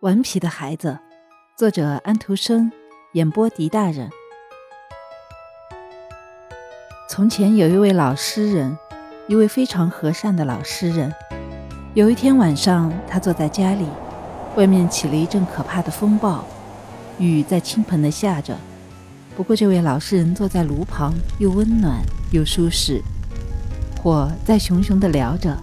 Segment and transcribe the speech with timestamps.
[0.00, 0.98] 顽皮的孩子，
[1.58, 2.72] 作者安徒生，
[3.12, 4.08] 演播狄大人。
[7.06, 8.74] 从前有一位老诗人，
[9.28, 11.12] 一位非常和善的老诗人。
[11.92, 13.86] 有一天晚上，他坐在家里，
[14.56, 16.46] 外面起了一阵可怕的风暴，
[17.18, 18.56] 雨在倾盆的下着。
[19.36, 22.00] 不过，这位老诗人坐在炉旁，又温暖
[22.32, 23.02] 又舒适，
[24.02, 25.54] 火在熊熊的燎着，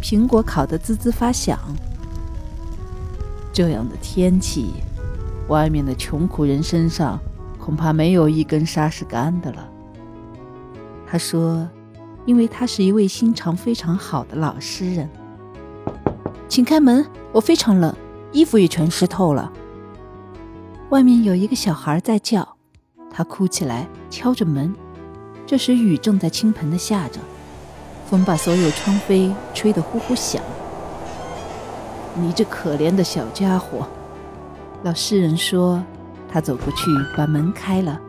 [0.00, 1.58] 苹果烤得滋滋发响。
[3.54, 4.72] 这样的天气，
[5.46, 7.20] 外面的穷苦人身上
[7.56, 9.70] 恐怕没有一根纱是干的了。
[11.06, 11.68] 他说
[12.26, 15.08] ：“因为他是一位心肠非常好的老诗人。”
[16.48, 17.94] 请开门，我非常冷，
[18.32, 19.52] 衣服也全湿透了。
[20.90, 22.56] 外面有一个小孩在叫，
[23.08, 24.74] 他哭起来，敲着门。
[25.46, 27.20] 这时雨正在倾盆的下着，
[28.10, 30.42] 风把所有窗扉吹得呼呼响。
[32.14, 33.86] 你这可怜的小家伙，
[34.82, 35.82] 老诗人说。
[36.26, 38.00] 他走过去，把门开了。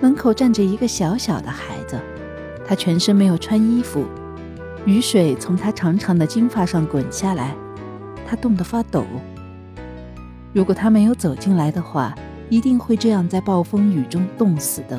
[0.00, 2.00] 门口站着一个小小的孩子，
[2.66, 4.06] 他全身没有穿衣服，
[4.86, 7.54] 雨水从他长长的金发上滚下来，
[8.26, 9.04] 他冻得发抖。
[10.54, 12.14] 如果他没有走进来的话，
[12.48, 14.98] 一定会这样在暴风雨中冻死的。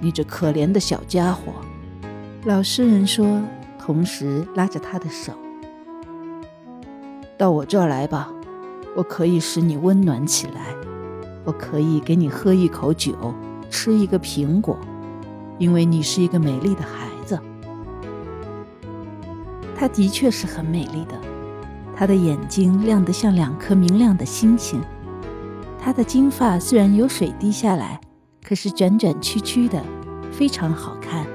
[0.00, 1.52] 你这可怜的小家伙，
[2.46, 3.40] 老诗人说。
[3.84, 5.32] 同时拉着他的手，
[7.36, 8.32] 到我这儿来吧，
[8.94, 10.66] 我可以使你温暖起来，
[11.44, 13.12] 我可以给你喝一口酒，
[13.70, 14.78] 吃一个苹果，
[15.58, 17.36] 因为你是一个美丽的孩子。
[19.74, 21.20] 她的确是很美丽的，
[21.96, 24.80] 她的眼睛亮得像两颗明亮的星星，
[25.76, 28.00] 她的金发虽然有水滴下来，
[28.44, 29.82] 可是卷卷曲曲的，
[30.30, 31.26] 非常好看。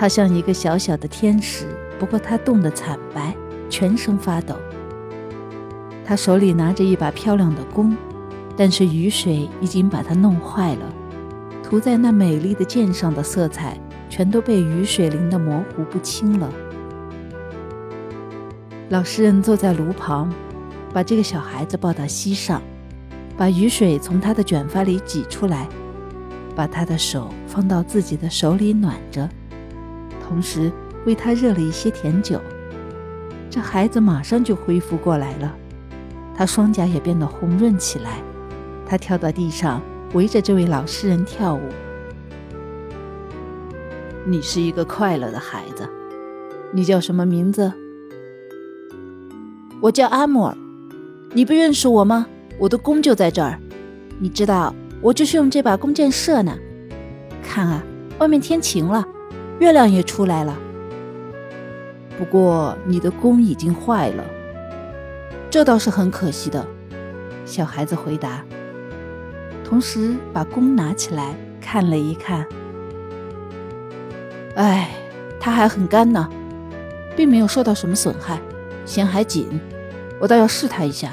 [0.00, 1.66] 他像一个小小的天使，
[1.98, 3.36] 不过他冻得惨白，
[3.68, 4.56] 全身发抖。
[6.06, 7.94] 他手里拿着一把漂亮的弓，
[8.56, 10.90] 但是雨水已经把它弄坏了，
[11.62, 13.78] 涂在那美丽的剑上的色彩
[14.08, 16.50] 全都被雨水淋得模糊不清了。
[18.88, 20.32] 老诗人坐在炉旁，
[20.94, 22.62] 把这个小孩子抱到膝上，
[23.36, 25.68] 把雨水从他的卷发里挤出来，
[26.56, 29.28] 把他的手放到自己的手里暖着。
[30.30, 30.70] 同时
[31.04, 32.40] 为他热了一些甜酒，
[33.50, 35.52] 这孩子马上就恢复过来了，
[36.36, 38.22] 他双颊也变得红润起来。
[38.86, 39.82] 他跳到地上，
[40.14, 41.60] 围着这位老诗人跳舞。
[44.24, 45.88] 你是一个快乐的孩子，
[46.70, 47.72] 你叫什么名字？
[49.80, 50.56] 我叫阿莫尔。
[51.32, 52.28] 你不认识我吗？
[52.56, 53.58] 我的弓就在这儿，
[54.20, 56.56] 你知道，我就是用这把弓箭射呢。
[57.42, 57.82] 看啊，
[58.20, 59.04] 外面天晴了。
[59.60, 60.56] 月亮也出来了，
[62.18, 64.24] 不过你的弓已经坏了，
[65.50, 66.66] 这倒是很可惜的。
[67.44, 68.42] 小孩子回答，
[69.62, 72.46] 同时把弓拿起来看了一看。
[74.54, 74.88] 哎，
[75.38, 76.26] 它还很干呢，
[77.14, 78.40] 并没有受到什么损害，
[78.86, 79.60] 弦还紧，
[80.18, 81.12] 我倒要试它一下。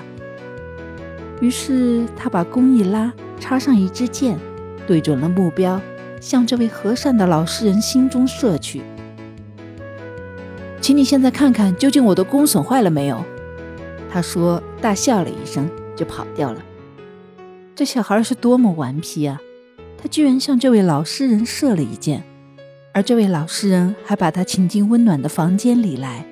[1.41, 4.39] 于是他把弓一拉，插上一支箭，
[4.87, 5.81] 对准了目标。
[6.19, 8.81] 向这位和善的老实人心中射去，
[10.81, 13.23] 请你现在看看，究竟我的弓损坏了没有？
[14.09, 16.61] 他说，大笑了一声，就跑掉了。
[17.75, 19.39] 这小孩是多么顽皮啊！
[20.01, 22.23] 他居然向这位老实人射了一箭，
[22.93, 26.25] 而这位老实人还把他请进温暖的房间里来，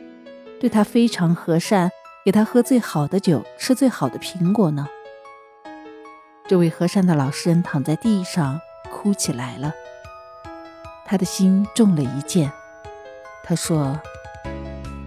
[0.59, 1.91] 对他非常和善，
[2.24, 4.88] 给他喝最好的酒，吃最好的苹果呢。
[6.47, 8.59] 这位和善的老实人躺在地上。
[9.05, 9.71] 哭起来了，
[11.05, 12.51] 他的心中了一箭。
[13.43, 13.95] 他说：“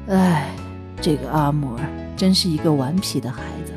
[0.06, 0.54] 哎，
[1.00, 1.82] 这个阿姆尔
[2.16, 3.72] 真是一个顽皮的孩子。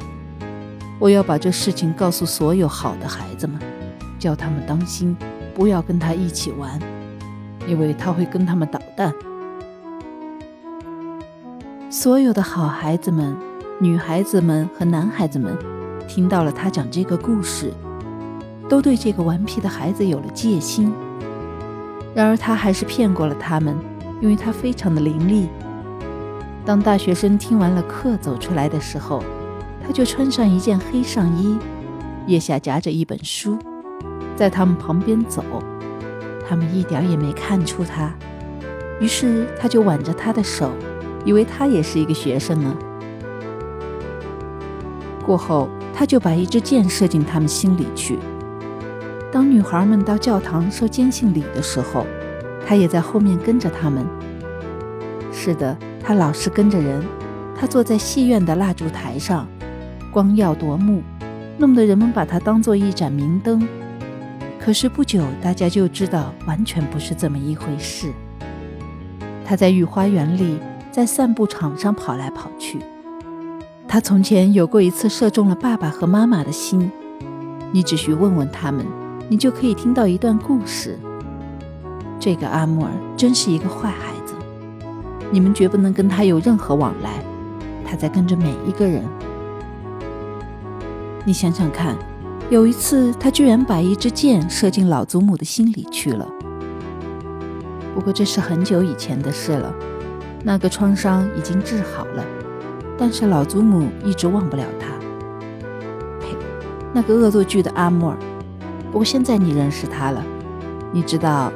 [0.99, 3.59] 我要把这事情告诉所有好的孩子们，
[4.19, 5.17] 叫他们当心，
[5.55, 6.79] 不要跟他一起玩，
[7.65, 9.11] 因为他会跟他们捣蛋。”
[11.89, 13.35] 所有的好孩子们、
[13.79, 15.57] 女孩子们和男孩子们，
[16.07, 17.73] 听到了他讲这个故事。
[18.72, 20.94] 都对这个顽皮的孩子有了戒心，
[22.16, 23.76] 然而他还是骗过了他们，
[24.22, 25.50] 因为他非常的伶俐。
[26.64, 29.22] 当大学生听完了课走出来的时候，
[29.85, 31.59] 他就穿上一件黑上衣，
[32.28, 33.59] 腋下夹着一本书，
[34.38, 35.44] 在他们旁边走，
[36.47, 38.09] 他们一点也没看出他。
[39.02, 40.72] 于是他就挽着他的手，
[41.26, 42.73] 以为他也是一个学生呢。
[45.26, 48.18] 过后，他就把一支箭射进他们心里去。
[49.31, 52.05] 当女孩们到教堂受坚信礼的时候，
[52.67, 54.05] 他也在后面跟着他们。
[55.31, 57.01] 是的，他老是跟着人，
[57.55, 59.47] 他坐在戏院的蜡烛台上，
[60.11, 61.01] 光耀夺目，
[61.57, 63.66] 弄得人们把他当做一盏明灯。
[64.59, 68.11] 可是不久，大家就知道完全不是这么一回事。
[69.45, 70.57] 他在御花园里，
[70.91, 72.79] 在散步场上跑来跑去。
[73.87, 76.91] 他从前有过一次射中了爸爸和妈妈的心。
[77.73, 78.85] 你只需问问他们，
[79.31, 80.99] 你就可以听到一段故事。
[82.19, 84.33] 这个阿穆尔真是一个坏孩子，
[85.31, 87.23] 你们绝不能跟他有任何往来。
[87.85, 89.01] 他在跟着每一个人。
[91.23, 91.95] 你想想看，
[92.49, 96.27] 有一次他居然把一支箭射进老祖母的心里去了。
[97.95, 99.73] 不过这是很久以前的事了，
[100.43, 102.25] 那个创伤已经治好了，
[102.97, 104.87] 但是老祖母一直忘不了他。
[106.19, 106.35] 呸！
[106.91, 108.17] 那个恶作剧的阿穆尔。
[108.91, 110.22] 不过现在你认识他了，
[110.91, 111.49] 你知道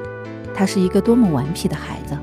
[0.53, 2.17] 他是一个多么顽皮的孩子。